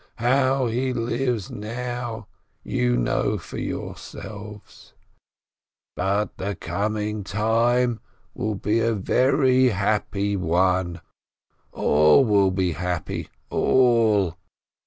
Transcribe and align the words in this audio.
How 0.15 0.65
he 0.65 0.93
lives 0.93 1.51
now, 1.51 2.25
you 2.63 2.97
know 2.97 3.37
for 3.37 3.59
yourselves— 3.59 4.93
but 5.95 6.35
the 6.37 6.55
coming 6.55 7.23
time 7.23 7.99
will 8.33 8.55
be 8.55 8.79
a 8.79 8.95
very 8.95 9.69
happy 9.69 10.35
one: 10.35 11.01
all 11.71 12.25
will 12.25 12.49
be 12.49 12.71
happy— 12.71 13.29
all 13.51 14.35